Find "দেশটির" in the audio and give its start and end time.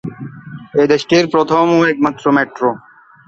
0.93-1.25